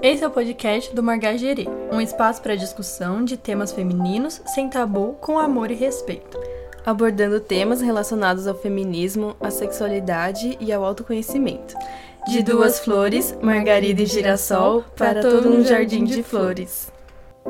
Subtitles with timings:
[0.00, 5.16] Esse é o podcast do Margagerê, um espaço para discussão de temas femininos sem tabu,
[5.20, 6.38] com amor e respeito,
[6.86, 11.74] abordando temas relacionados ao feminismo, à sexualidade e ao autoconhecimento.
[12.28, 16.92] De duas flores, margarida e girassol, para todo um jardim de flores.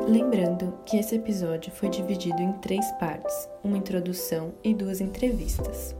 [0.07, 5.95] Lembrando que esse episódio foi dividido em três partes, uma introdução e duas entrevistas.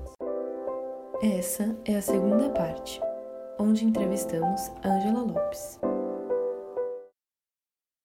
[1.22, 3.00] Essa é a segunda parte,
[3.60, 5.80] onde entrevistamos Angela Lopes.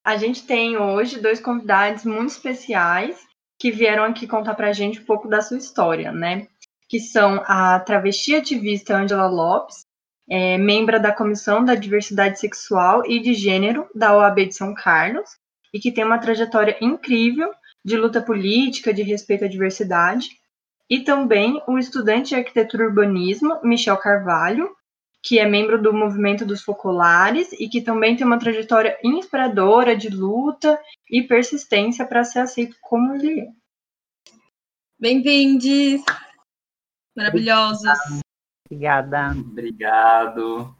[0.05, 3.17] A gente tem hoje dois convidados muito especiais
[3.59, 6.47] que vieram aqui contar pra gente um pouco da sua história, né?
[6.87, 9.83] Que são a travesti ativista Angela Lopes,
[10.29, 15.27] é, membro da Comissão da Diversidade Sexual e de Gênero da OAB de São Carlos,
[15.73, 17.51] e que tem uma trajetória incrível
[17.83, 20.29] de luta política, de respeito à diversidade,
[20.87, 24.69] e também o estudante de arquitetura e urbanismo, Michel Carvalho,
[25.25, 30.07] que é membro do movimento dos focolares e que também tem uma trajetória inspiradora de
[30.07, 30.79] luta
[31.09, 33.47] e persistência para ser aceito como ele é.
[34.99, 36.03] Bem-vindos!
[37.17, 38.21] Maravilhosos!
[38.69, 39.31] Obrigada.
[39.31, 40.75] Obrigado.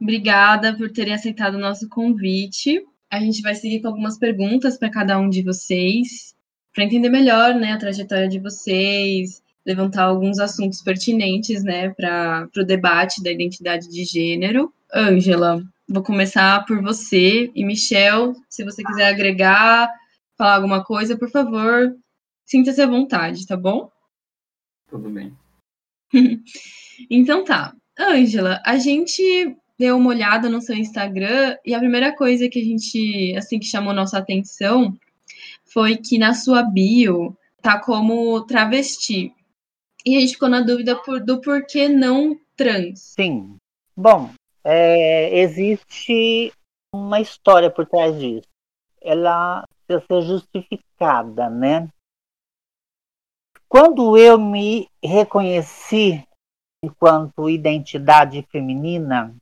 [0.00, 2.84] Obrigada por terem aceitado o nosso convite.
[3.08, 6.34] A gente vai seguir com algumas perguntas para cada um de vocês,
[6.74, 12.64] para entender melhor né, a trajetória de vocês, levantar alguns assuntos pertinentes né, para o
[12.64, 14.72] debate da identidade de gênero.
[14.94, 17.50] Ângela, vou começar por você.
[17.52, 19.90] E Michel, se você quiser agregar,
[20.38, 21.96] falar alguma coisa, por favor,
[22.44, 23.90] sinta-se à vontade, tá bom?
[24.88, 25.36] Tudo bem.
[27.10, 27.74] então tá.
[27.98, 32.64] Ângela, a gente deu uma olhada no seu Instagram e a primeira coisa que a
[32.64, 34.96] gente, assim, que chamou nossa atenção
[35.64, 39.34] foi que na sua bio tá como travesti.
[40.06, 43.00] E a gente ficou na dúvida por, do porquê não trans.
[43.00, 43.56] Sim.
[43.96, 44.30] Bom,
[44.62, 46.52] é, existe
[46.94, 48.48] uma história por trás disso.
[49.02, 51.88] Ela precisa ser justificada, né?
[53.68, 56.24] Quando eu me reconheci
[56.84, 59.34] enquanto identidade feminina,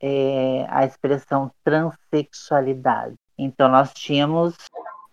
[0.00, 3.16] é, a expressão transexualidade.
[3.36, 4.56] Então, nós tínhamos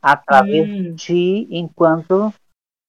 [0.02, 1.58] a travesti hum.
[1.58, 2.34] enquanto,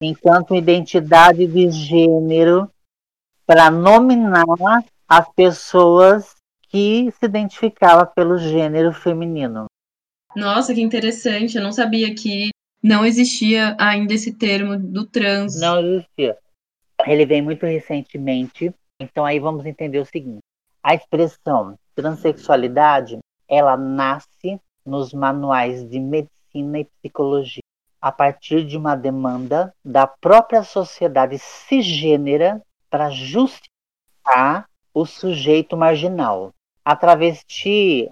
[0.00, 2.70] enquanto identidade de gênero
[3.46, 4.44] para nominar
[5.08, 6.34] as pessoas
[6.68, 9.66] que se identificavam pelo gênero feminino.
[10.34, 11.56] Nossa, que interessante.
[11.56, 12.50] Eu não sabia que
[12.82, 15.58] não existia ainda esse termo do trans.
[15.60, 16.36] Não existia.
[17.06, 18.74] Ele vem muito recentemente.
[19.00, 20.40] Então aí vamos entender o seguinte.
[20.82, 23.18] A expressão transexualidade,
[23.48, 27.62] ela nasce nos manuais de medicina e psicologia
[28.00, 36.54] a partir de uma demanda da própria sociedade cisgênera para justificar o sujeito marginal.
[36.84, 38.10] A travesti,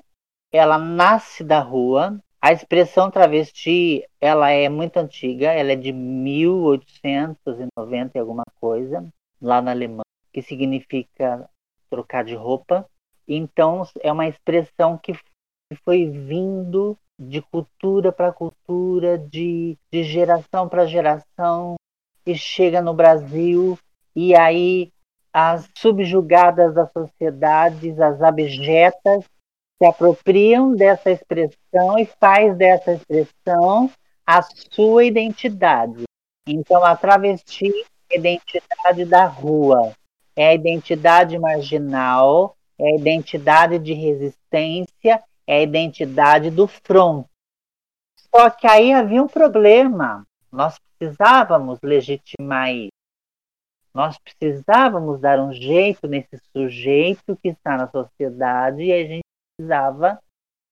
[0.52, 2.20] ela nasce da rua.
[2.40, 9.04] A expressão travesti, ela é muito antiga, ela é de 1890 e alguma coisa,
[9.40, 11.48] lá na Alemanha, que significa
[11.88, 12.86] trocar de roupa.
[13.26, 15.18] Então, é uma expressão que
[15.84, 21.76] foi vindo de cultura para cultura, de, de geração para geração,
[22.26, 23.78] e chega no Brasil
[24.14, 24.92] e aí
[25.32, 29.24] as subjugadas das sociedades, as abjetas,
[29.76, 33.90] se apropriam dessa expressão e faz dessa expressão
[34.24, 36.04] a sua identidade.
[36.46, 37.72] Então, a travesti
[38.10, 39.92] é a identidade da rua,
[40.36, 47.26] é a identidade marginal, é a identidade de resistência, é a identidade do front.
[48.34, 50.24] Só que aí havia um problema.
[50.50, 52.90] Nós precisávamos legitimar isso.
[53.94, 59.22] Nós precisávamos dar um jeito nesse sujeito que está na sociedade e a gente
[59.56, 60.20] precisava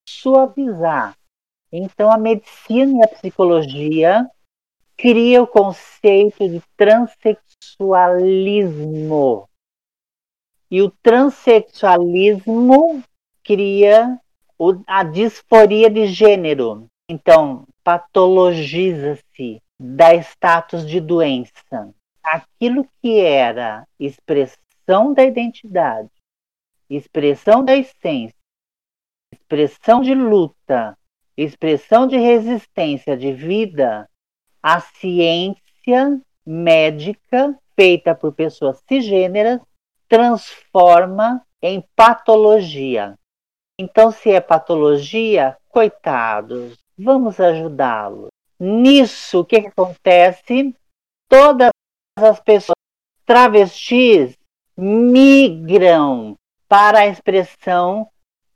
[0.09, 1.17] suavizar.
[1.71, 4.29] Então, a medicina e a psicologia
[4.97, 9.49] cria o conceito de transexualismo.
[10.69, 13.05] E o transexualismo
[13.45, 14.19] cria
[14.87, 16.89] a disforia de gênero.
[17.09, 26.11] Então, patologiza-se, dá status de doença aquilo que era expressão da identidade,
[26.89, 28.37] expressão da essência,
[29.33, 30.97] expressão de luta,
[31.37, 34.09] expressão de resistência de vida,
[34.63, 39.61] a ciência médica feita por pessoas cisgêneras
[40.09, 43.19] transforma em patologia.
[43.81, 48.29] Então, se é patologia, coitados, vamos ajudá-los.
[48.61, 50.77] Nisso, o que, que acontece?
[51.29, 51.73] Todas
[52.17, 52.75] as pessoas
[53.25, 54.37] travestis
[54.77, 56.37] migram
[56.69, 58.07] para a expressão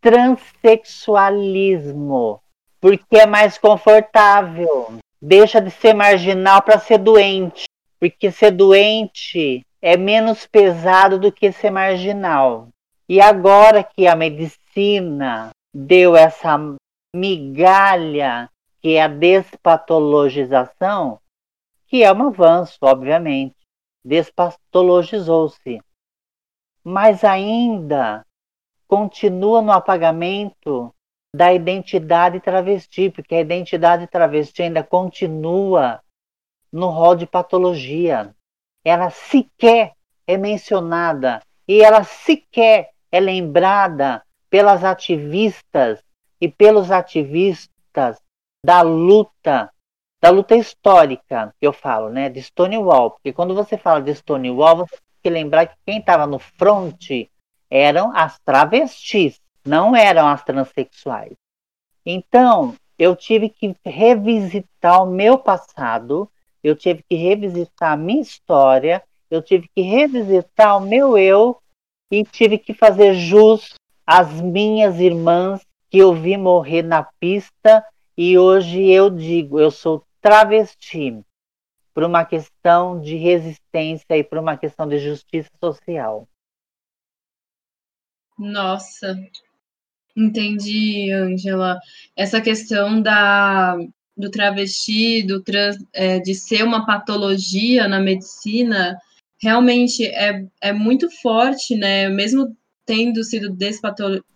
[0.01, 2.41] transexualismo,
[2.81, 4.99] porque é mais confortável.
[5.21, 7.65] Deixa de ser marginal para ser doente,
[7.99, 12.69] porque ser doente é menos pesado do que ser marginal.
[13.09, 16.57] E agora que a medicina deu essa
[17.15, 18.49] migalha
[18.81, 21.19] que é a despatologização,
[21.87, 23.57] que é um avanço, obviamente,
[24.05, 25.81] despatologizou-se.
[26.83, 28.25] Mas ainda
[28.87, 30.95] continua no apagamento
[31.35, 36.01] da identidade travesti, porque a identidade travesti ainda continua
[36.73, 38.35] no rol de patologia.
[38.85, 39.95] Ela sequer
[40.27, 46.03] é mencionada e ela sequer é lembrada pelas ativistas
[46.41, 48.21] e pelos ativistas
[48.65, 49.71] da luta,
[50.21, 54.79] da luta histórica, que eu falo, né, de Stonewall, porque quando você fala de Stonewall,
[54.79, 57.31] você tem que lembrar que quem estava no fronte
[57.71, 61.35] eram as travestis, não eram as transexuais.
[62.05, 66.31] Então, eu tive que revisitar o meu passado,
[66.63, 71.61] eu tive que revisitar a minha história, eu tive que revisitar o meu eu
[72.11, 73.75] e tive que fazer jus
[74.07, 75.61] às minhas irmãs
[75.91, 77.85] que eu vi morrer na pista
[78.17, 81.23] e hoje eu digo, eu sou travesti
[81.93, 86.29] por uma questão de resistência e por uma questão de justiça social.
[88.39, 89.19] Nossa,
[90.15, 91.79] entendi, Angela.
[92.15, 93.77] Essa questão da,
[94.17, 98.99] do travesti, do trans, é, de ser uma patologia na medicina,
[99.41, 102.09] realmente é, é muito forte, né?
[102.09, 104.27] Mesmo tendo sido despatolizado,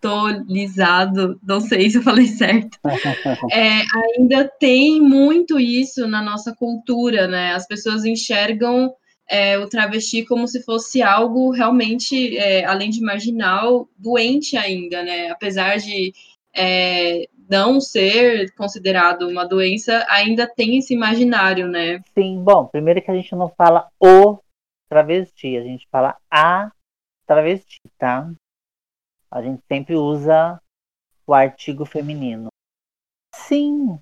[0.00, 2.78] despatolizado, não sei se eu falei certo,
[3.52, 3.82] é,
[4.16, 7.54] ainda tem muito isso na nossa cultura, né?
[7.54, 8.92] As pessoas enxergam
[9.28, 15.30] é, o travesti como se fosse algo realmente, é, além de marginal, doente ainda, né?
[15.30, 16.12] Apesar de
[16.56, 22.00] é, não ser considerado uma doença, ainda tem esse imaginário, né?
[22.14, 24.38] Sim, bom, primeiro que a gente não fala o
[24.88, 26.70] travesti, a gente fala a
[27.26, 28.30] travesti, tá?
[29.30, 30.60] A gente sempre usa
[31.26, 32.48] o artigo feminino.
[33.34, 33.98] Sim,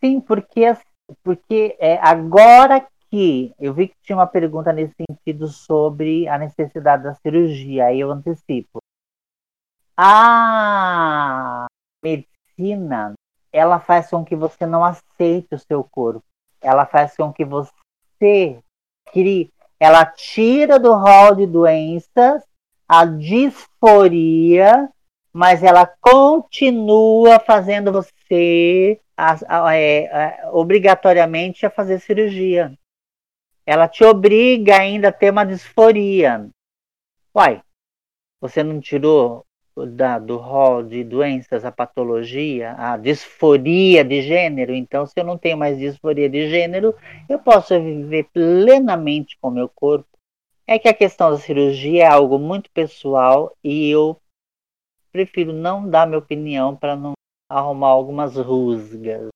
[0.00, 0.62] sim, porque,
[1.22, 7.04] porque é, agora que eu vi que tinha uma pergunta nesse sentido sobre a necessidade
[7.04, 8.78] da cirurgia, aí eu antecipo.
[9.96, 11.66] A
[12.02, 13.14] medicina,
[13.52, 16.24] ela faz com que você não aceite o seu corpo.
[16.60, 18.60] Ela faz com que você
[19.12, 22.42] crie, ela tira do rol de doenças
[22.88, 24.88] a disforia,
[25.32, 29.36] mas ela continua fazendo você a,
[29.68, 32.76] a, é, a, obrigatoriamente a fazer cirurgia
[33.66, 36.48] ela te obriga ainda a ter uma disforia.
[37.34, 37.60] Uai,
[38.40, 39.44] você não tirou
[39.76, 44.72] da, do rol de doenças a patologia, a disforia de gênero?
[44.72, 46.94] Então, se eu não tenho mais disforia de gênero,
[47.28, 50.06] eu posso viver plenamente com meu corpo.
[50.66, 54.20] É que a questão da cirurgia é algo muito pessoal e eu
[55.12, 57.12] prefiro não dar minha opinião para não
[57.48, 59.28] arrumar algumas rusgas.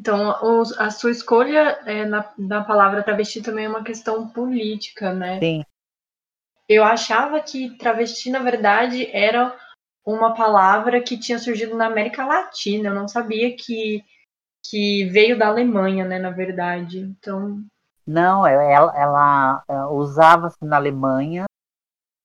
[0.00, 0.30] Então,
[0.78, 5.38] a sua escolha é, na, na palavra travesti também é uma questão política, né?
[5.38, 5.64] Sim.
[6.68, 9.56] Eu achava que travesti, na verdade, era
[10.04, 12.88] uma palavra que tinha surgido na América Latina.
[12.88, 14.02] Eu não sabia que,
[14.64, 16.98] que veio da Alemanha, né, na verdade.
[16.98, 17.62] Então.
[18.06, 21.44] Não, é, ela, ela é, usava-se na Alemanha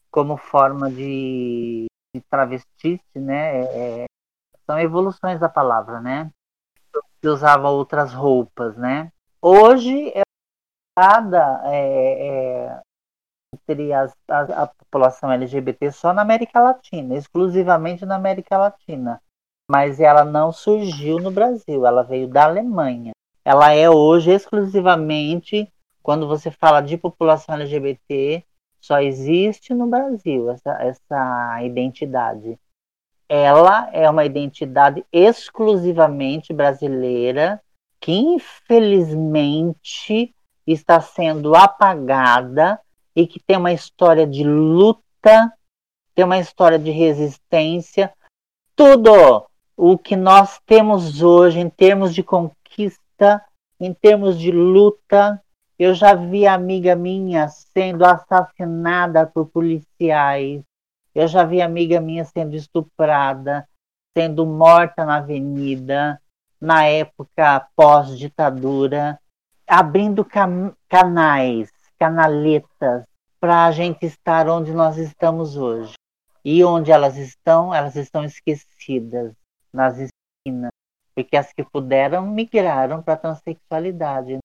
[0.09, 3.63] como forma de, de travesti, né?
[3.65, 4.05] É,
[4.65, 6.31] são evoluções da palavra, né?
[7.21, 9.11] que usava outras roupas, né?
[9.41, 10.21] Hoje é
[10.97, 12.81] usada é, é,
[13.53, 19.21] entre as, a, a, população LGBT só na América Latina, exclusivamente na América Latina.
[19.69, 23.11] Mas ela não surgiu no Brasil, ela veio da Alemanha.
[23.47, 25.71] Ela é hoje exclusivamente,
[26.03, 28.43] quando você fala de população LGBT,
[28.81, 32.59] só existe no Brasil essa, essa identidade.
[33.29, 37.63] Ela é uma identidade exclusivamente brasileira
[38.01, 39.15] que infelizmente
[40.67, 42.77] está sendo apagada
[43.15, 45.53] e que tem uma história de luta,
[46.13, 48.11] tem uma história de resistência.
[48.75, 52.56] Tudo o que nós temos hoje em termos de conquista,
[53.79, 55.41] em termos de luta.
[55.77, 60.63] Eu já vi amiga minha sendo assassinada por policiais.
[61.13, 63.67] Eu já vi amiga minha sendo estuprada,
[64.15, 66.21] sendo morta na avenida,
[66.59, 69.19] na época pós-ditadura,
[69.67, 71.69] abrindo can canais,
[71.99, 73.03] canaletas,
[73.39, 75.93] para a gente estar onde nós estamos hoje.
[76.43, 79.33] E onde elas estão, elas estão esquecidas
[79.73, 80.71] nas esquinas,
[81.17, 84.37] porque as que puderam migraram para a transexualidade.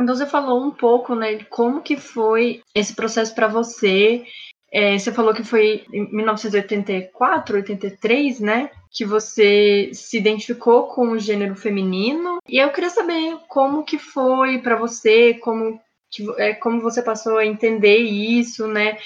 [0.00, 4.24] Então você falou um pouco, né, de como que foi esse processo para você.
[4.72, 11.18] É, você falou que foi em 1984, 83, né, que você se identificou com o
[11.18, 12.38] gênero feminino.
[12.48, 17.38] E eu queria saber como que foi para você, como que, é, como você passou
[17.38, 18.98] a entender isso, né?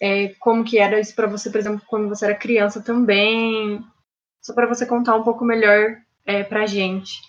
[0.00, 3.84] É, como que era isso para você, por exemplo, quando você era criança também.
[4.48, 7.20] Só para você contar um pouco melhor é, para gente.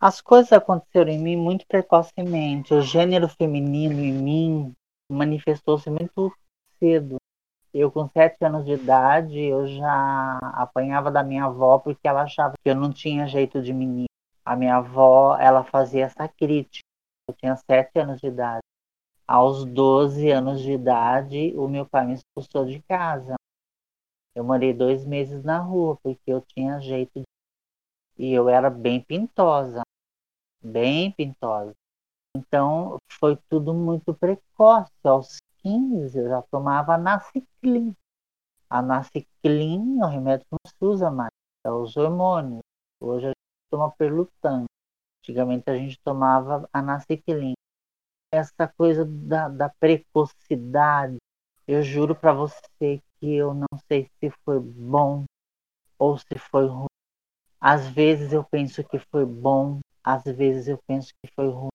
[0.00, 2.72] As coisas aconteceram em mim muito precocemente.
[2.72, 4.72] O gênero feminino em mim
[5.10, 6.32] manifestou-se muito
[6.78, 7.16] cedo.
[7.74, 12.54] Eu, com sete anos de idade, eu já apanhava da minha avó porque ela achava
[12.64, 14.06] que eu não tinha jeito de menino.
[14.42, 16.88] A minha avó, ela fazia essa crítica.
[17.28, 18.62] Eu tinha sete anos de idade.
[19.28, 23.34] Aos 12 anos de idade, o meu pai me expulsou de casa.
[24.34, 27.24] Eu morei dois meses na rua porque eu tinha jeito de...
[28.18, 29.82] e eu era bem pintosa,
[30.62, 31.72] bem pintosa.
[32.34, 34.90] Então foi tudo muito precoce.
[35.04, 37.94] Aos 15 eu já tomava Anaciclin.
[38.70, 41.30] Anaciclin é um remédio que não se usa mais,
[41.66, 42.62] é os hormônios.
[42.98, 44.64] Hoje a gente toma perlutan.
[45.20, 47.52] Antigamente a gente tomava Anaciclin.
[48.32, 51.18] Essa coisa da, da precocidade,
[51.68, 55.24] eu juro para você que eu não sei se foi bom
[55.96, 56.86] ou se foi ruim.
[57.60, 61.70] Às vezes eu penso que foi bom, às vezes eu penso que foi ruim.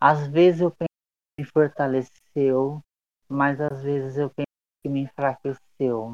[0.00, 2.80] Às vezes eu penso que me fortaleceu,
[3.28, 4.48] mas às vezes eu penso
[4.82, 6.12] que me enfraqueceu.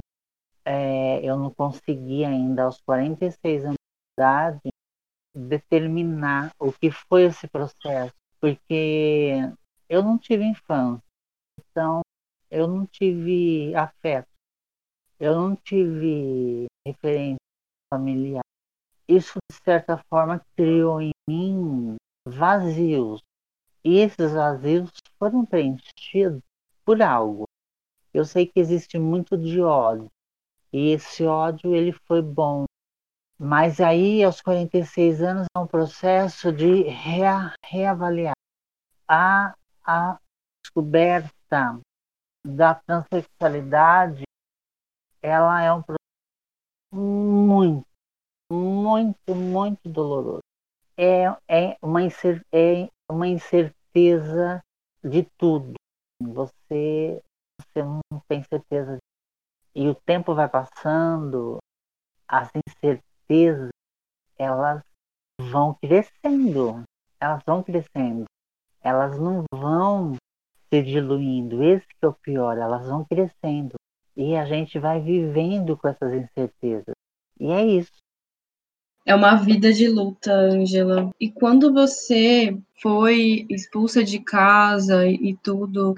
[0.62, 4.68] É, eu não consegui ainda, aos 46 anos de idade,
[5.34, 9.38] determinar o que foi esse processo, porque
[9.88, 11.02] eu não tive infância,
[11.58, 12.02] então
[12.50, 14.29] eu não tive afeto
[15.20, 17.36] eu não tive referência
[17.92, 18.42] familiar.
[19.06, 21.96] Isso, de certa forma, criou em mim
[22.26, 23.20] vazios.
[23.84, 26.40] E esses vazios foram preenchidos
[26.84, 27.44] por algo.
[28.14, 30.08] Eu sei que existe muito de ódio.
[30.72, 32.64] E esse ódio, ele foi bom.
[33.38, 38.34] Mas aí, aos 46 anos, é um processo de rea reavaliar.
[39.08, 40.18] A, a
[40.62, 41.80] descoberta
[42.46, 44.22] da transexualidade
[45.22, 46.00] ela é um processo
[46.92, 47.86] muito,
[48.50, 50.40] muito, muito doloroso.
[50.96, 52.00] É, é, uma,
[52.52, 54.62] é uma incerteza
[55.02, 55.74] de tudo.
[56.22, 57.22] Você,
[57.58, 58.98] você não tem certeza.
[59.74, 61.58] E o tempo vai passando,
[62.26, 63.70] as incertezas,
[64.36, 64.82] elas
[65.40, 66.82] vão crescendo.
[67.20, 68.24] Elas vão crescendo.
[68.82, 70.16] Elas não vão
[70.68, 71.62] se diluindo.
[71.62, 73.79] Esse que é o pior, elas vão crescendo.
[74.16, 76.94] E a gente vai vivendo com essas incertezas.
[77.38, 77.92] E é isso.
[79.06, 81.10] É uma vida de luta, Angela.
[81.18, 85.94] E quando você foi expulsa de casa e tudo,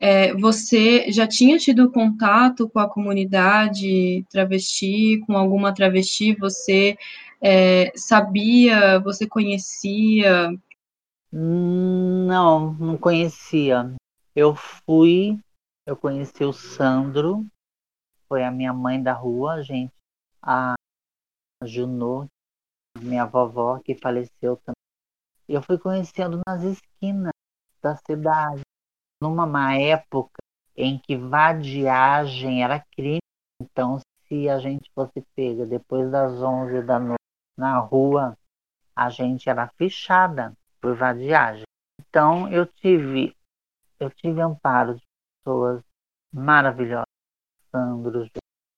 [0.00, 6.34] é, você já tinha tido contato com a comunidade travesti, com alguma travesti?
[6.36, 6.96] Você
[7.40, 10.50] é, sabia, você conhecia?
[11.32, 13.94] Não, não conhecia.
[14.34, 15.38] Eu fui,
[15.86, 17.46] eu conheci o Sandro,
[18.28, 19.92] foi a minha mãe da rua, gente,
[20.42, 20.74] a
[21.64, 22.26] Junô,
[22.98, 24.74] minha vovó, que faleceu também.
[25.48, 27.32] Eu fui conhecendo nas esquinas
[27.82, 28.62] da cidade,
[29.20, 30.38] numa época
[30.76, 33.18] em que vadiagem era crime.
[33.60, 37.18] Então, se a gente fosse pega depois das 11 da noite
[37.58, 38.38] na rua,
[38.94, 41.64] a gente era fichada por vadiagem.
[42.00, 43.36] Então, eu tive,
[43.98, 45.09] eu tive amparo de
[45.40, 45.82] pessoas
[46.32, 47.04] maravilhosas
[47.70, 48.28] Sandro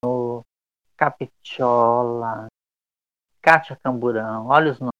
[0.04, 0.44] Junô,
[0.96, 2.46] Capitiola,
[3.40, 4.92] Kátia Camburão, olha os nomes.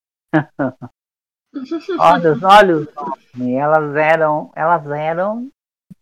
[1.98, 3.56] olha, olha os nomes.
[3.56, 5.50] Elas eram, elas eram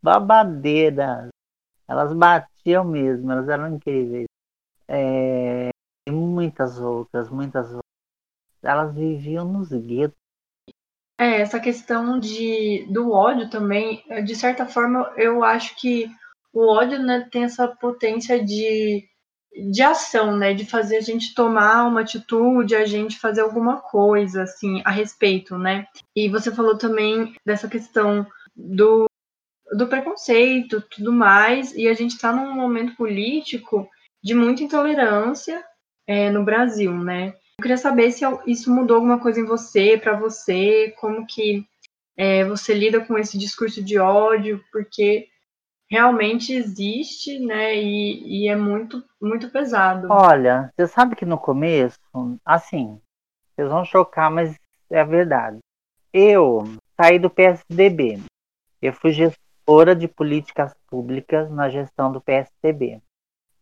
[0.03, 1.29] babadeiras.
[1.89, 4.27] Elas batiam mesmo, elas eram incríveis.
[4.87, 5.71] É,
[6.07, 7.83] e muitas outras, muitas outras.
[8.63, 10.20] Elas viviam nos guetos.
[11.21, 16.11] É, essa questão de, do ódio também, de certa forma, eu acho que
[16.51, 19.07] o ódio né, tem essa potência de
[19.53, 24.45] de ação, né, de fazer a gente tomar uma atitude, a gente fazer alguma coisa
[24.45, 25.89] assim a respeito, né?
[26.15, 28.25] E você falou também dessa questão
[28.55, 29.07] do,
[29.77, 33.91] do preconceito, tudo mais, e a gente está num momento político
[34.23, 35.65] de muita intolerância
[36.07, 37.35] é, no Brasil, né?
[37.61, 41.69] Eu queria saber se isso mudou alguma coisa em você, para você, como que
[42.17, 45.29] é, você lida com esse discurso de ódio, porque
[45.91, 47.77] realmente existe, né?
[47.77, 50.09] E, e, é muito, muito pesado.
[50.11, 51.99] Olha, você sabe que no começo,
[52.47, 52.99] assim,
[53.55, 54.55] vocês vão chocar, mas
[54.91, 55.59] é a verdade.
[56.15, 56.65] Eu
[56.99, 58.21] saí do PSDB.
[58.81, 63.03] Eu fui gestora de políticas públicas na gestão do PSDB.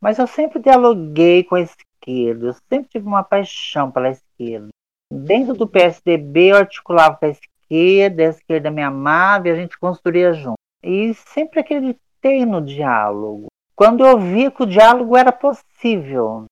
[0.01, 1.61] Mas eu sempre dialoguei com a
[1.99, 4.69] esquerda, eu sempre tive uma paixão pela esquerda.
[5.11, 9.79] Dentro do PSDB eu articulava com a esquerda, a esquerda me amava e a gente
[9.79, 10.59] construía junto.
[10.83, 13.47] E sempre acreditei no diálogo.
[13.75, 16.45] Quando eu vi que o diálogo era possível.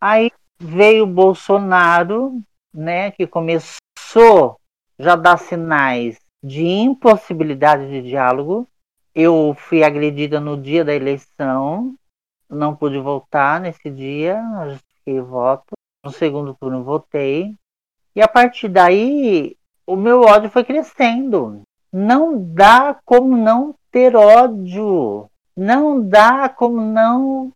[0.00, 2.40] Aí veio o Bolsonaro,
[2.72, 4.58] né, que começou
[4.98, 8.68] já a dar sinais de impossibilidade de diálogo.
[9.14, 11.94] Eu fui agredida no dia da eleição,
[12.48, 14.40] não pude votar nesse dia,
[15.06, 15.74] justifiquei voto.
[16.04, 17.54] No segundo turno votei.
[18.14, 21.62] E a partir daí, o meu ódio foi crescendo.
[21.92, 25.28] Não dá como não ter ódio.
[25.56, 27.52] Não dá como não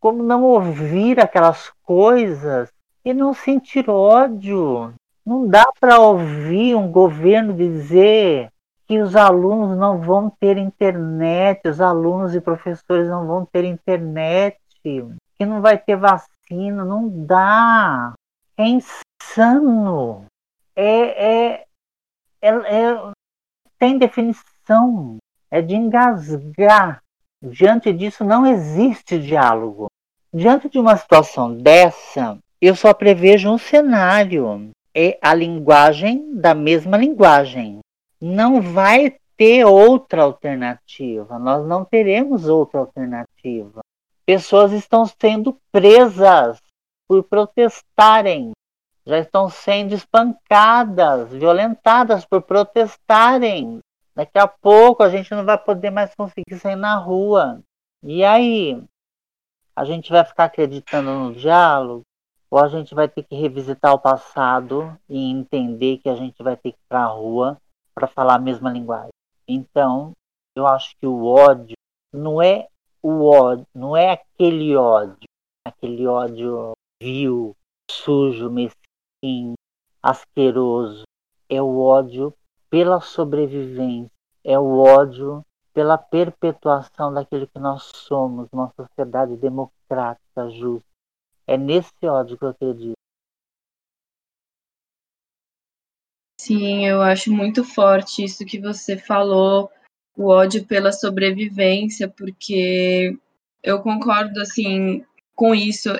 [0.00, 2.72] como não ouvir aquelas coisas
[3.04, 4.94] e não sentir ódio.
[5.26, 8.48] Não dá para ouvir um governo dizer
[8.86, 14.56] que os alunos não vão ter internet, os alunos e professores não vão ter internet,
[14.82, 16.37] que não vai ter vacina.
[16.50, 18.14] Não dá.
[18.56, 20.26] É insano.
[20.74, 21.64] É, é,
[22.42, 23.12] é, é
[23.78, 25.18] tem definição
[25.50, 27.02] é de engasgar.
[27.42, 29.88] Diante disso não existe diálogo.
[30.32, 34.70] Diante de uma situação dessa, eu só prevejo um cenário.
[34.94, 37.78] É a linguagem da mesma linguagem.
[38.20, 41.38] Não vai ter outra alternativa.
[41.38, 43.80] Nós não teremos outra alternativa.
[44.28, 46.60] Pessoas estão sendo presas
[47.08, 48.52] por protestarem.
[49.06, 53.80] Já estão sendo espancadas, violentadas por protestarem.
[54.14, 57.62] Daqui a pouco a gente não vai poder mais conseguir sair na rua.
[58.02, 58.84] E aí?
[59.74, 62.02] A gente vai ficar acreditando no diálogo?
[62.50, 66.54] Ou a gente vai ter que revisitar o passado e entender que a gente vai
[66.54, 67.56] ter que ir para a rua
[67.94, 69.08] para falar a mesma linguagem?
[69.48, 70.12] Então,
[70.54, 71.76] eu acho que o ódio
[72.12, 72.68] não é
[73.02, 75.28] o ódio, não é aquele ódio,
[75.66, 77.56] aquele ódio vil,
[77.90, 79.54] sujo, mesquinho,
[80.02, 81.02] asqueroso.
[81.48, 82.34] É o ódio
[82.68, 84.10] pela sobrevivência,
[84.44, 90.88] é o ódio pela perpetuação daquilo que nós somos, uma sociedade democrática, justa.
[91.46, 92.98] É nesse ódio que eu acredito.
[96.40, 99.70] Sim, eu acho muito forte isso que você falou,
[100.18, 103.16] o ódio pela sobrevivência, porque
[103.62, 105.04] eu concordo assim
[105.34, 105.90] com isso.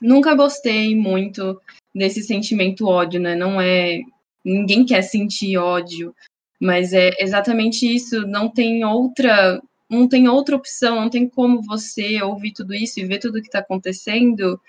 [0.00, 1.60] Nunca gostei muito
[1.92, 3.34] desse sentimento ódio, né?
[3.34, 4.00] Não é
[4.44, 6.14] ninguém quer sentir ódio,
[6.60, 9.60] mas é exatamente isso, não tem outra,
[9.90, 13.48] não tem outra opção, não tem como você ouvir tudo isso e ver tudo que
[13.48, 14.60] está acontecendo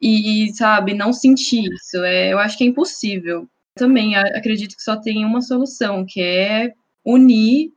[0.00, 1.98] e, sabe, não sentir isso.
[2.04, 3.48] É, eu acho que é impossível.
[3.76, 7.72] Também acredito que só tem uma solução, que é unir,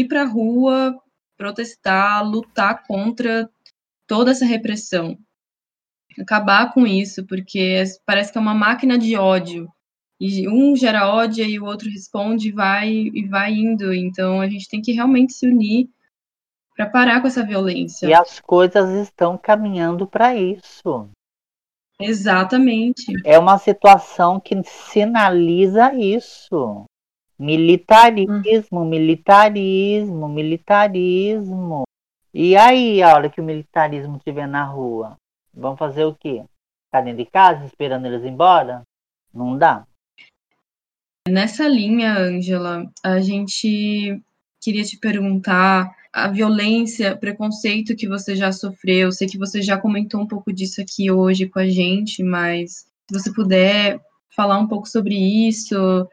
[0.00, 0.98] ir para a rua,
[1.36, 3.48] protestar, lutar contra
[4.06, 5.18] toda essa repressão.
[6.18, 9.68] Acabar com isso, porque parece que é uma máquina de ódio
[10.20, 13.92] e um gera ódio e o outro responde e vai e vai indo.
[13.92, 15.88] Então a gente tem que realmente se unir
[16.76, 18.06] para parar com essa violência.
[18.06, 21.10] E as coisas estão caminhando para isso.
[22.00, 23.12] Exatamente.
[23.24, 26.84] É uma situação que sinaliza isso.
[27.42, 28.84] Militarismo, hum.
[28.84, 31.82] militarismo, militarismo.
[32.32, 35.16] E aí, a hora que o militarismo estiver na rua,
[35.52, 36.44] vão fazer o quê?
[36.86, 38.82] Ficar dentro de casa esperando eles embora?
[39.34, 39.84] Não dá.
[41.28, 44.22] Nessa linha, Angela, a gente
[44.62, 49.10] queria te perguntar a violência, preconceito que você já sofreu.
[49.10, 53.18] Sei que você já comentou um pouco disso aqui hoje com a gente, mas se
[53.18, 54.00] você puder
[54.30, 56.06] falar um pouco sobre isso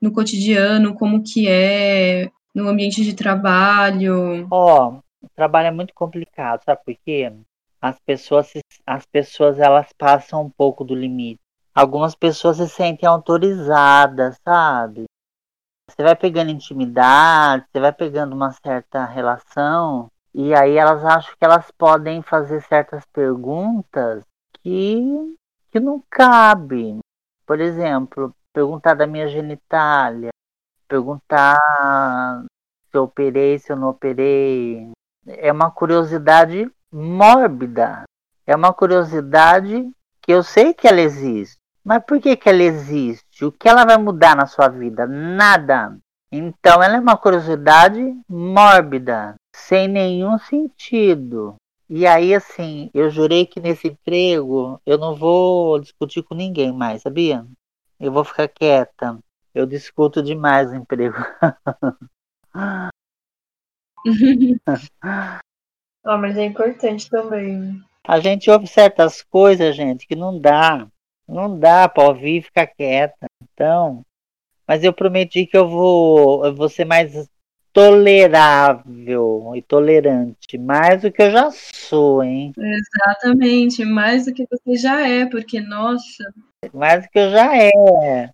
[0.00, 4.46] no cotidiano, como que é no ambiente de trabalho.
[4.50, 7.32] Ó, oh, o trabalho é muito complicado, sabe por quê?
[7.80, 8.52] As pessoas,
[8.86, 11.40] as pessoas elas passam um pouco do limite
[11.76, 15.04] algumas pessoas se sentem autorizadas, sabe?
[15.88, 21.44] Você vai pegando intimidade, você vai pegando uma certa relação E aí elas acham que
[21.44, 24.24] elas podem fazer certas perguntas
[24.62, 25.36] que,
[25.70, 26.98] que não cabem.
[27.46, 30.30] Por exemplo, perguntar da minha genitália,
[30.88, 31.60] perguntar
[32.90, 34.92] se eu operei, se eu não operei.
[35.26, 38.04] É uma curiosidade mórbida.
[38.46, 39.90] É uma curiosidade
[40.22, 41.58] que eu sei que ela existe.
[41.84, 43.44] Mas por que, que ela existe?
[43.44, 45.06] O que ela vai mudar na sua vida?
[45.06, 45.94] Nada.
[46.32, 51.56] Então ela é uma curiosidade mórbida, sem nenhum sentido.
[51.90, 57.02] E aí, assim, eu jurei que nesse emprego eu não vou discutir com ninguém mais,
[57.02, 57.46] sabia?
[57.98, 59.18] Eu vou ficar quieta.
[59.54, 61.16] Eu discuto demais no emprego.
[66.04, 67.80] oh, mas é importante também.
[68.06, 70.86] A gente ouve certas coisas, gente, que não dá.
[71.26, 73.26] Não dá para ouvir e ficar quieta.
[73.42, 74.04] Então,
[74.66, 77.28] mas eu prometi que eu vou, eu vou ser mais
[77.72, 82.52] tolerável e tolerante, mais do que eu já sou, hein?
[82.56, 86.24] Exatamente, mais do que você já é, porque, nossa.
[86.72, 88.30] Mais do que eu já é.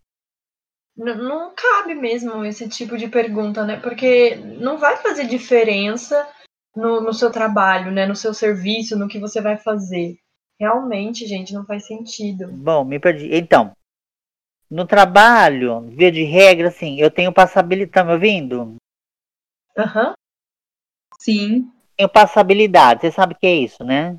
[0.96, 3.80] Não, não cabe mesmo esse tipo de pergunta, né?
[3.80, 6.28] Porque não vai fazer diferença
[6.76, 8.06] no, no seu trabalho, né?
[8.06, 10.16] No seu serviço, no que você vai fazer.
[10.60, 12.48] Realmente, gente, não faz sentido.
[12.52, 13.34] Bom, me perdi.
[13.34, 13.72] Então,
[14.70, 17.92] no trabalho, via de regra, assim, eu tenho passabilidade.
[17.92, 18.76] Tá me ouvindo?
[19.76, 20.08] Aham.
[20.08, 20.14] Uhum.
[21.18, 21.72] Sim.
[21.96, 23.00] Tenho passabilidade.
[23.00, 24.18] Você sabe o que é isso, né?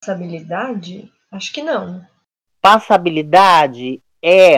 [0.00, 1.10] Passabilidade?
[1.32, 2.06] Acho que não.
[2.64, 4.56] Passabilidade é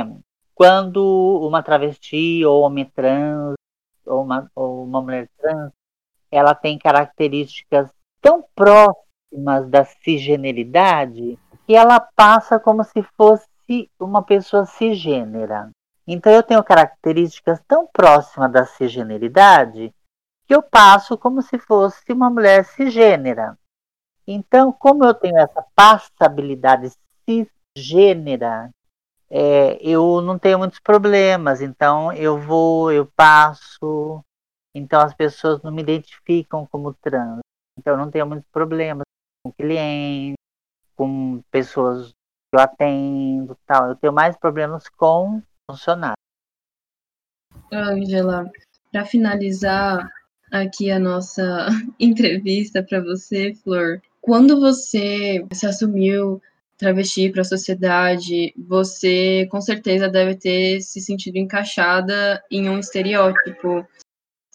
[0.54, 3.56] quando uma travesti ou homem trans
[4.06, 5.72] ou uma, ou uma mulher trans
[6.30, 7.90] ela tem características
[8.20, 15.72] tão próximas da cisgeneridade que ela passa como se fosse uma pessoa cisgênera.
[16.06, 19.92] Então eu tenho características tão próximas da cisgeneridade
[20.46, 23.58] que eu passo como se fosse uma mulher cisgênera.
[24.24, 26.92] Então, como eu tenho essa passabilidade
[27.76, 28.70] cisgênera,
[29.28, 31.60] é, eu não tenho muitos problemas.
[31.60, 34.22] Então, eu vou, eu passo.
[34.74, 37.40] Então, as pessoas não me identificam como trans.
[37.78, 39.04] Então, eu não tenho muitos problemas
[39.44, 40.36] com clientes,
[40.94, 43.90] com pessoas que eu atendo, tal.
[43.90, 46.16] Eu tenho mais problemas com funcionários.
[47.72, 48.50] Angela,
[48.92, 50.08] para finalizar
[50.52, 51.66] aqui a nossa
[51.98, 56.40] entrevista para você, Flor, quando você se assumiu
[56.76, 63.86] travesti para a sociedade, você com certeza deve ter se sentido encaixada em um estereótipo.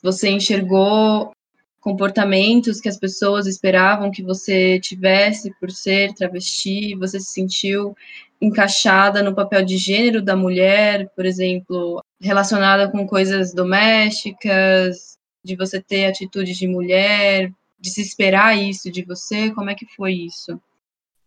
[0.03, 1.31] Você enxergou
[1.79, 7.95] comportamentos que as pessoas esperavam que você tivesse por ser travesti, você se sentiu
[8.39, 15.81] encaixada no papel de gênero da mulher, por exemplo, relacionada com coisas domésticas, de você
[15.81, 20.59] ter atitudes de mulher, de se esperar isso de você, como é que foi isso?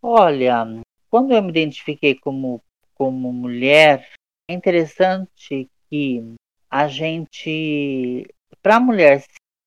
[0.01, 2.61] Olha, quando eu me identifiquei como,
[2.93, 4.09] como mulher,
[4.49, 6.35] é interessante que
[6.69, 8.27] a gente,
[8.61, 9.23] para a mulher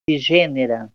[0.09, 0.91] cisgênera,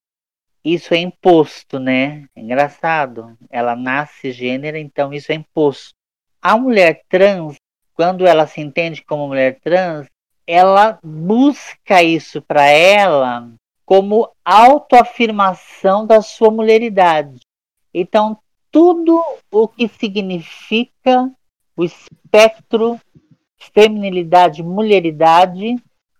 [0.63, 2.25] isso é imposto, né?
[2.35, 3.37] É engraçado.
[3.49, 5.93] Ela nasce gênera, então isso é imposto.
[6.41, 7.55] A mulher trans,
[7.93, 10.07] quando ela se entende como mulher trans,
[10.47, 13.51] ela busca isso para ela
[13.85, 17.39] como autoafirmação da sua mulheridade.
[17.93, 18.37] Então,
[18.73, 21.31] tudo o que significa
[21.77, 22.99] o espectro
[23.71, 25.75] feminilidade, mulheridade,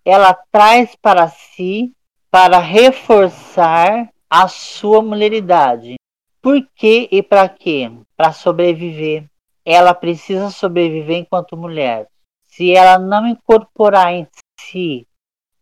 [0.06, 1.92] ela traz para si
[2.30, 5.96] para reforçar a sua mulheridade.
[6.42, 7.92] Por quê e para quê?
[8.16, 9.26] Para sobreviver.
[9.66, 12.08] Ela precisa sobreviver enquanto mulher.
[12.44, 14.28] Se ela não incorporar em
[14.60, 15.08] si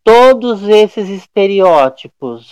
[0.03, 2.51] todos esses estereótipos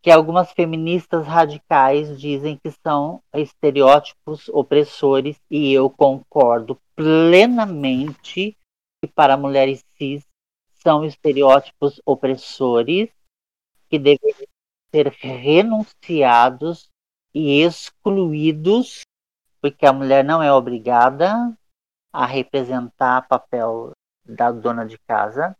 [0.00, 8.56] que algumas feministas radicais dizem que são estereótipos opressores, e eu concordo plenamente
[9.00, 10.24] que para mulheres cis
[10.74, 13.10] são estereótipos opressores
[13.88, 14.48] que deveriam
[14.90, 16.88] ser renunciados
[17.34, 19.02] e excluídos,
[19.60, 21.56] porque a mulher não é obrigada
[22.12, 23.92] a representar papel
[24.24, 25.56] da dona de casa,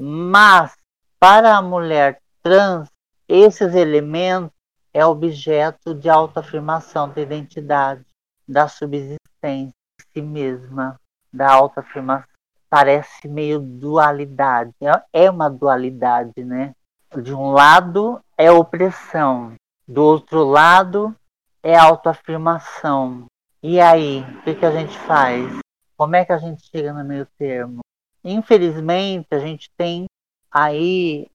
[0.00, 0.76] mas
[1.18, 2.91] para a mulher trans,
[3.34, 4.52] esses elementos
[4.92, 8.04] é objeto de autoafirmação da identidade,
[8.46, 11.00] da subsistência de si mesma,
[11.32, 12.28] da autoafirmação.
[12.68, 16.74] Parece meio dualidade, é, é uma dualidade, né?
[17.20, 19.54] de um lado é opressão,
[19.86, 21.14] do outro lado
[21.62, 23.26] é autoafirmação.
[23.62, 25.58] E aí, o que, que a gente faz?
[25.96, 27.80] Como é que a gente chega no meio termo?
[28.24, 30.06] Infelizmente, a gente tem
[30.50, 31.28] aí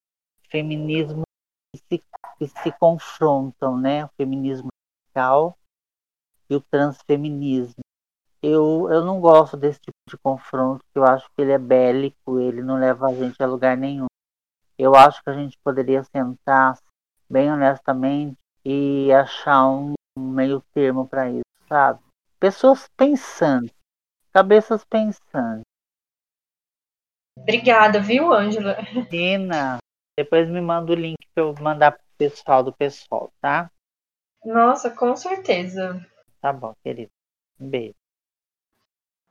[0.49, 1.23] feminismo
[1.73, 2.03] que se,
[2.37, 4.05] que se confrontam, né?
[4.05, 4.69] O feminismo
[5.15, 5.57] radical
[6.49, 7.81] e o transfeminismo.
[8.41, 12.61] Eu, eu não gosto desse tipo de confronto, eu acho que ele é bélico, ele
[12.61, 14.05] não leva a gente a lugar nenhum.
[14.77, 16.77] Eu acho que a gente poderia sentar
[17.29, 21.99] bem honestamente e achar um meio termo para isso, sabe?
[22.39, 23.71] Pessoas pensando,
[24.31, 25.61] cabeças pensando.
[27.35, 28.77] Obrigada, viu, Ângela?
[29.09, 29.79] Tina,
[30.17, 33.71] depois me manda o link para eu mandar pro pessoal do pessoal, tá?
[34.43, 36.03] Nossa, com certeza.
[36.41, 37.11] Tá bom, querido.
[37.59, 37.95] Um beijo.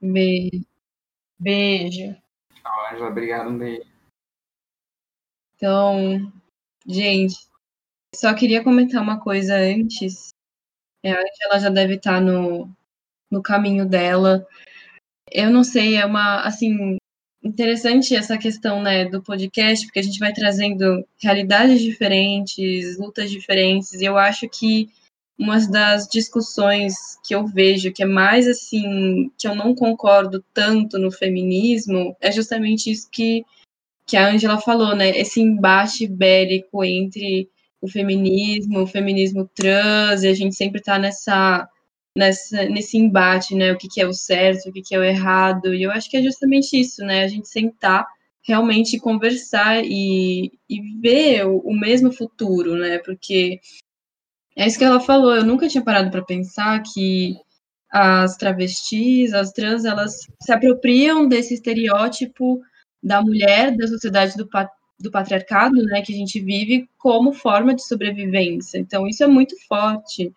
[0.01, 0.64] Beijo.
[1.38, 2.16] Beijo.
[2.55, 3.11] Tchau, Ângela.
[3.11, 3.51] Obrigado.
[3.51, 3.90] Um beijo.
[5.57, 6.33] Então,
[6.87, 7.35] gente,
[8.14, 10.29] só queria comentar uma coisa antes.
[11.03, 12.70] É, a Angela já deve estar no,
[13.31, 14.46] no caminho dela.
[15.31, 16.99] Eu não sei, é uma, assim,
[17.42, 23.92] interessante essa questão, né, do podcast, porque a gente vai trazendo realidades diferentes, lutas diferentes,
[23.94, 24.88] e eu acho que
[25.38, 26.94] uma das discussões
[27.25, 32.33] que eu vejo que é mais assim, que eu não concordo tanto no feminismo, é
[32.33, 33.44] justamente isso que,
[34.07, 35.11] que a Angela falou, né?
[35.11, 41.68] Esse embate bélico entre o feminismo, o feminismo trans, e a gente sempre tá nessa,
[42.16, 43.72] nessa nesse embate, né?
[43.72, 46.11] O que, que é o certo, o que, que é o errado, e eu acho
[46.11, 47.22] que é justamente isso, né?
[47.24, 48.07] A gente sentar
[48.42, 52.98] realmente conversar e, e ver o, o mesmo futuro, né?
[52.98, 53.61] Porque
[54.57, 55.35] é isso que ela falou.
[55.35, 57.37] Eu nunca tinha parado para pensar que
[57.90, 62.61] as travestis, as trans, elas se apropriam desse estereótipo
[63.02, 64.48] da mulher, da sociedade do,
[64.98, 68.79] do patriarcado, né, que a gente vive, como forma de sobrevivência.
[68.79, 70.33] Então, isso é muito forte.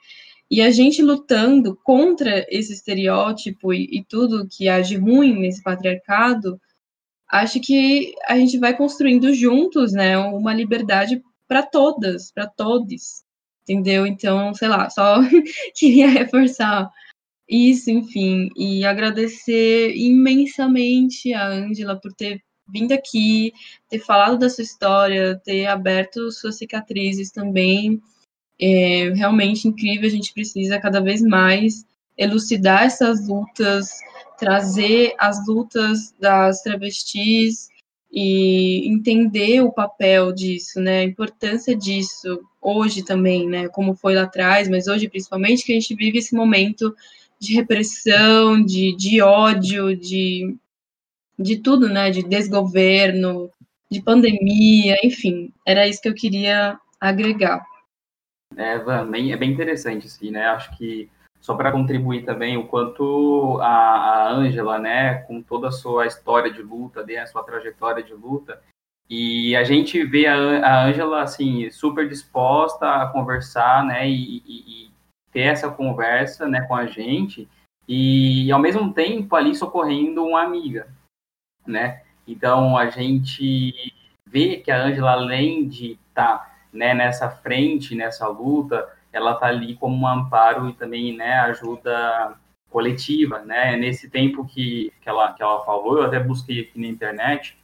[0.49, 5.61] E a gente lutando contra esse estereótipo e, e tudo que há de ruim nesse
[5.61, 6.59] patriarcado,
[7.27, 13.23] acho que a gente vai construindo juntos, né, uma liberdade para todas, para todos
[13.69, 14.07] entendeu?
[14.07, 15.19] Então, sei lá, só
[15.75, 16.89] queria reforçar
[17.47, 23.51] isso, enfim, e agradecer imensamente a Ângela por ter vindo aqui,
[23.89, 28.01] ter falado da sua história, ter aberto suas cicatrizes também.
[28.61, 31.85] É realmente incrível, a gente precisa cada vez mais
[32.17, 33.89] elucidar essas lutas,
[34.37, 37.69] trazer as lutas das travestis
[38.11, 44.23] e entender o papel disso, né, a importância disso hoje também, né, como foi lá
[44.23, 46.93] atrás, mas hoje principalmente que a gente vive esse momento
[47.39, 50.55] de repressão, de, de ódio, de,
[51.37, 53.49] de tudo, né, de desgoverno,
[53.89, 57.63] de pandemia, enfim, era isso que eu queria agregar.
[58.55, 61.09] É, Van, bem, é bem interessante, assim, né, acho que
[61.39, 66.61] só para contribuir também o quanto a Ângela, né, com toda a sua história de
[66.61, 68.61] luta, né, a sua trajetória de luta,
[69.09, 74.91] e a gente vê a Ângela, assim, super disposta a conversar, né, e, e, e,
[75.31, 77.47] ter essa conversa, né, com a gente,
[77.87, 80.87] e ao mesmo tempo ali socorrendo uma amiga,
[81.65, 83.93] né, então a gente
[84.25, 89.47] vê que a Ângela, além de estar, tá, né, nessa frente, nessa luta, ela está
[89.47, 92.35] ali como um amparo e também né, ajuda
[92.69, 93.75] coletiva, né?
[93.75, 97.57] Nesse tempo que, que, ela, que ela falou, eu até busquei aqui na internet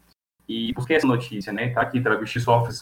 [0.47, 1.69] e busquei essa notícia, né?
[1.69, 2.73] Tá aqui, travesti sofre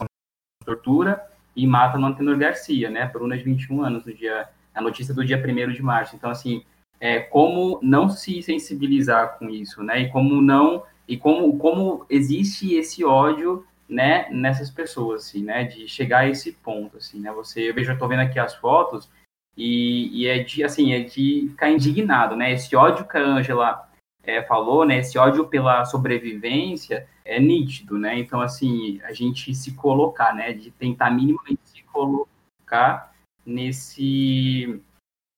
[0.65, 1.21] tortura
[1.55, 3.05] e mata no Antenor Garcia, né?
[3.05, 6.15] Bruna de 21 anos, no dia, a notícia do dia 1 de março.
[6.15, 6.63] Então, assim,
[6.99, 10.01] é, como não se sensibilizar com isso, né?
[10.01, 10.83] E como não...
[11.05, 16.53] E como, como existe esse ódio né, nessas pessoas, assim, né, de chegar a esse
[16.53, 19.09] ponto, assim, né, você, eu vejo, eu tô vendo aqui as fotos
[19.55, 23.89] e, e é de, assim, é de ficar indignado, né, esse ódio que a Angela
[24.23, 29.73] é, falou, né, esse ódio pela sobrevivência é nítido, né, então, assim, a gente se
[29.75, 33.13] colocar, né, de tentar minimamente se colocar
[33.45, 34.81] nesse,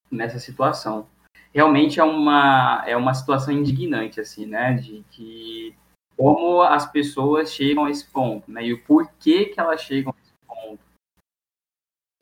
[0.10, 1.08] nessa situação.
[1.54, 5.76] Realmente é uma, é uma situação indignante, assim, né, de que
[6.18, 8.64] como as pessoas chegam a esse ponto, né?
[8.66, 10.80] E o porquê que elas chegam a esse ponto.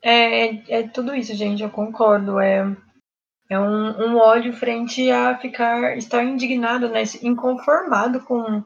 [0.02, 2.38] É, é tudo isso, gente, eu concordo.
[2.38, 2.64] É,
[3.48, 7.02] é um, um ódio frente a ficar, estar indignado, né?
[7.22, 8.64] Inconformado com,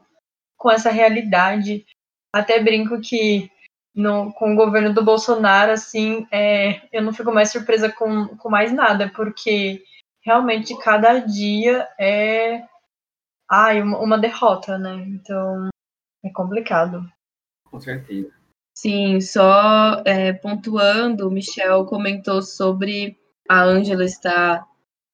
[0.57, 1.85] com essa realidade.
[2.33, 3.51] Até brinco que
[3.95, 8.49] no, com o governo do Bolsonaro, assim, é, eu não fico mais surpresa com, com
[8.49, 9.83] mais nada, porque
[10.21, 12.63] realmente cada dia é
[13.49, 15.03] ah, uma, uma derrota, né?
[15.07, 15.69] Então
[16.23, 17.03] é complicado.
[17.65, 18.31] Com certeza.
[18.73, 23.17] Sim, só é, pontuando, o Michel comentou sobre
[23.49, 24.65] a Ângela estar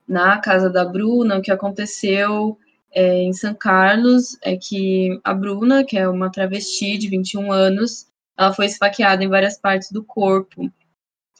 [0.08, 2.60] na casa da Bruna, o que aconteceu
[2.91, 8.08] é, em São Carlos é que a Bruna, que é uma travesti de 21 anos,
[8.38, 10.71] ela foi esfaqueada em várias partes do corpo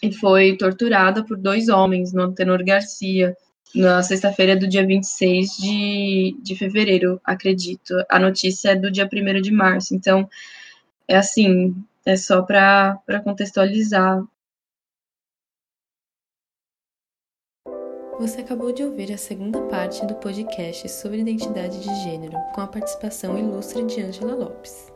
[0.02, 3.36] e foi torturada por dois homens no Antenor Garcia
[3.76, 7.94] na sexta-feira do dia 26 de, de fevereiro, acredito.
[8.10, 10.28] A notícia é do dia 1 de março, então
[11.08, 14.24] é assim, é só para contextualizar.
[18.18, 22.68] Você acabou de ouvir a segunda parte do podcast sobre identidade de gênero, com a
[22.68, 24.95] participação ilustre de Angela Lopes.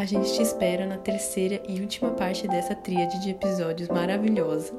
[0.00, 4.72] A gente te espera na terceira e última parte dessa tríade de episódios maravilhosa,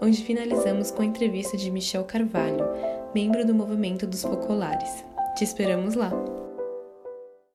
[0.00, 2.66] onde finalizamos com a entrevista de Michel Carvalho,
[3.14, 5.04] membro do movimento dos Focolares.
[5.36, 6.10] Te esperamos lá!